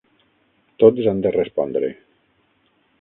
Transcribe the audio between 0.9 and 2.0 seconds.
han de respondre.